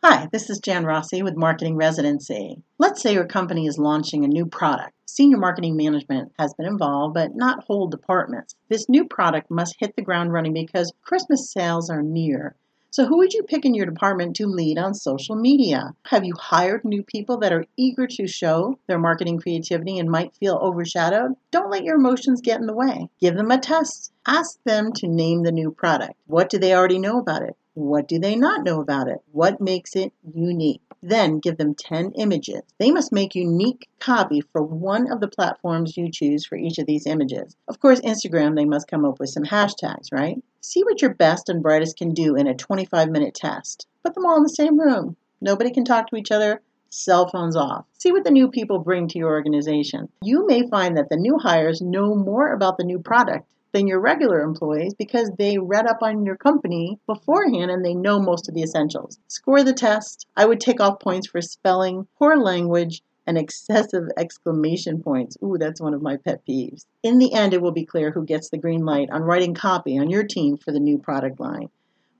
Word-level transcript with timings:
Hi, 0.00 0.28
this 0.30 0.48
is 0.48 0.60
Jan 0.60 0.84
Rossi 0.84 1.24
with 1.24 1.34
Marketing 1.34 1.74
Residency. 1.74 2.62
Let's 2.78 3.02
say 3.02 3.14
your 3.14 3.26
company 3.26 3.66
is 3.66 3.78
launching 3.78 4.24
a 4.24 4.28
new 4.28 4.46
product. 4.46 4.92
Senior 5.06 5.38
marketing 5.38 5.76
management 5.76 6.30
has 6.38 6.54
been 6.54 6.68
involved, 6.68 7.14
but 7.14 7.34
not 7.34 7.64
whole 7.64 7.88
departments. 7.88 8.54
This 8.68 8.88
new 8.88 9.08
product 9.08 9.50
must 9.50 9.74
hit 9.80 9.96
the 9.96 10.02
ground 10.02 10.32
running 10.32 10.54
because 10.54 10.92
Christmas 11.02 11.50
sales 11.50 11.90
are 11.90 12.00
near. 12.00 12.54
So, 12.90 13.06
who 13.06 13.18
would 13.18 13.32
you 13.34 13.42
pick 13.42 13.64
in 13.64 13.74
your 13.74 13.86
department 13.86 14.36
to 14.36 14.46
lead 14.46 14.78
on 14.78 14.94
social 14.94 15.34
media? 15.34 15.92
Have 16.06 16.24
you 16.24 16.34
hired 16.38 16.84
new 16.84 17.02
people 17.02 17.38
that 17.38 17.52
are 17.52 17.66
eager 17.76 18.06
to 18.06 18.28
show 18.28 18.78
their 18.86 19.00
marketing 19.00 19.40
creativity 19.40 19.98
and 19.98 20.08
might 20.08 20.36
feel 20.36 20.60
overshadowed? 20.62 21.32
Don't 21.50 21.70
let 21.70 21.82
your 21.82 21.96
emotions 21.96 22.40
get 22.40 22.60
in 22.60 22.66
the 22.66 22.72
way. 22.72 23.08
Give 23.20 23.34
them 23.34 23.50
a 23.50 23.58
test. 23.58 24.12
Ask 24.24 24.62
them 24.62 24.92
to 24.92 25.08
name 25.08 25.42
the 25.42 25.50
new 25.50 25.72
product. 25.72 26.14
What 26.26 26.50
do 26.50 26.58
they 26.58 26.72
already 26.72 27.00
know 27.00 27.18
about 27.18 27.42
it? 27.42 27.56
What 27.78 28.08
do 28.08 28.18
they 28.18 28.34
not 28.34 28.64
know 28.64 28.80
about 28.80 29.06
it? 29.06 29.22
What 29.30 29.60
makes 29.60 29.94
it 29.94 30.12
unique? 30.34 30.82
Then 31.00 31.38
give 31.38 31.58
them 31.58 31.76
10 31.76 32.10
images. 32.16 32.62
They 32.78 32.90
must 32.90 33.12
make 33.12 33.36
unique 33.36 33.88
copy 34.00 34.40
for 34.40 34.64
one 34.64 35.12
of 35.12 35.20
the 35.20 35.28
platforms 35.28 35.96
you 35.96 36.10
choose 36.10 36.44
for 36.44 36.56
each 36.56 36.78
of 36.78 36.86
these 36.86 37.06
images. 37.06 37.54
Of 37.68 37.78
course, 37.78 38.00
Instagram, 38.00 38.56
they 38.56 38.64
must 38.64 38.88
come 38.88 39.04
up 39.04 39.20
with 39.20 39.30
some 39.30 39.44
hashtags, 39.44 40.10
right? 40.10 40.42
See 40.60 40.82
what 40.82 41.00
your 41.00 41.14
best 41.14 41.48
and 41.48 41.62
brightest 41.62 41.96
can 41.96 42.14
do 42.14 42.34
in 42.34 42.48
a 42.48 42.54
25 42.54 43.10
minute 43.10 43.34
test. 43.34 43.86
Put 44.02 44.14
them 44.14 44.26
all 44.26 44.38
in 44.38 44.42
the 44.42 44.48
same 44.48 44.80
room. 44.80 45.16
Nobody 45.40 45.70
can 45.70 45.84
talk 45.84 46.08
to 46.08 46.16
each 46.16 46.32
other. 46.32 46.60
Cell 46.90 47.28
phones 47.28 47.54
off. 47.54 47.84
See 47.96 48.10
what 48.10 48.24
the 48.24 48.32
new 48.32 48.50
people 48.50 48.80
bring 48.80 49.06
to 49.06 49.18
your 49.18 49.30
organization. 49.30 50.08
You 50.20 50.48
may 50.48 50.66
find 50.68 50.96
that 50.96 51.10
the 51.10 51.16
new 51.16 51.38
hires 51.38 51.80
know 51.80 52.16
more 52.16 52.52
about 52.52 52.76
the 52.76 52.82
new 52.82 52.98
product 52.98 53.48
than 53.72 53.86
your 53.86 54.00
regular 54.00 54.40
employees 54.40 54.94
because 54.94 55.30
they 55.38 55.58
read 55.58 55.86
up 55.86 55.98
on 56.02 56.24
your 56.24 56.36
company 56.36 56.98
beforehand 57.06 57.70
and 57.70 57.84
they 57.84 57.94
know 57.94 58.20
most 58.20 58.48
of 58.48 58.54
the 58.54 58.62
essentials. 58.62 59.18
Score 59.28 59.62
the 59.62 59.72
test. 59.72 60.26
I 60.36 60.46
would 60.46 60.60
take 60.60 60.80
off 60.80 61.00
points 61.00 61.28
for 61.28 61.40
spelling, 61.40 62.06
poor 62.18 62.36
language, 62.36 63.02
and 63.26 63.36
excessive 63.36 64.04
exclamation 64.16 65.02
points. 65.02 65.36
Ooh, 65.44 65.58
that's 65.58 65.82
one 65.82 65.92
of 65.92 66.00
my 66.00 66.16
pet 66.16 66.40
peeves. 66.48 66.86
In 67.02 67.18
the 67.18 67.34
end, 67.34 67.52
it 67.52 67.60
will 67.60 67.72
be 67.72 67.84
clear 67.84 68.10
who 68.10 68.24
gets 68.24 68.48
the 68.48 68.56
green 68.56 68.86
light 68.86 69.10
on 69.10 69.22
writing 69.22 69.54
copy 69.54 69.98
on 69.98 70.08
your 70.08 70.24
team 70.24 70.56
for 70.56 70.72
the 70.72 70.80
new 70.80 70.96
product 70.96 71.38
line. 71.38 71.68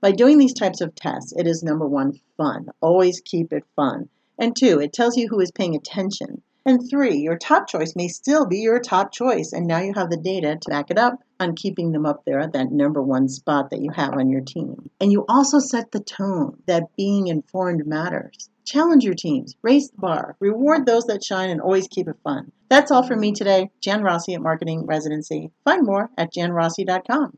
By 0.01 0.11
doing 0.11 0.37
these 0.37 0.53
types 0.53 0.81
of 0.81 0.93
tests, 0.93 1.33
it 1.35 1.47
is 1.47 1.63
number 1.63 1.87
one, 1.87 2.19
fun. 2.37 2.67
Always 2.79 3.21
keep 3.21 3.51
it 3.51 3.65
fun. 3.75 4.07
And 4.37 4.55
two, 4.55 4.79
it 4.79 4.93
tells 4.93 5.17
you 5.17 5.27
who 5.27 5.39
is 5.41 5.51
paying 5.51 5.75
attention. 5.75 6.43
And 6.69 6.87
three, 6.87 7.17
your 7.17 7.35
top 7.35 7.67
choice 7.67 7.95
may 7.95 8.07
still 8.07 8.45
be 8.45 8.59
your 8.59 8.79
top 8.79 9.11
choice, 9.11 9.53
and 9.53 9.65
now 9.65 9.79
you 9.79 9.91
have 9.95 10.11
the 10.11 10.17
data 10.17 10.55
to 10.55 10.69
back 10.69 10.91
it 10.91 10.99
up 10.99 11.15
on 11.39 11.55
keeping 11.55 11.91
them 11.91 12.05
up 12.05 12.25
there 12.25 12.39
at 12.39 12.53
that 12.53 12.71
number 12.71 13.01
one 13.01 13.27
spot 13.27 13.71
that 13.71 13.81
you 13.81 13.89
have 13.89 14.13
on 14.13 14.29
your 14.29 14.41
team. 14.41 14.87
And 15.01 15.11
you 15.11 15.25
also 15.27 15.57
set 15.57 15.91
the 15.91 15.99
tone 15.99 16.61
that 16.67 16.95
being 16.95 17.25
informed 17.25 17.87
matters. 17.87 18.51
Challenge 18.65 19.03
your 19.03 19.15
teams, 19.15 19.55
raise 19.63 19.89
the 19.89 19.97
bar, 19.97 20.35
reward 20.39 20.85
those 20.85 21.05
that 21.05 21.23
shine, 21.23 21.49
and 21.49 21.59
always 21.59 21.87
keep 21.87 22.07
it 22.07 22.17
fun. 22.23 22.51
That's 22.69 22.91
all 22.91 23.01
for 23.01 23.15
me 23.15 23.31
today. 23.31 23.71
Jan 23.81 24.03
Rossi 24.03 24.35
at 24.35 24.41
Marketing 24.41 24.85
Residency. 24.85 25.49
Find 25.65 25.83
more 25.83 26.11
at 26.19 26.31
janrossi.com. 26.31 27.35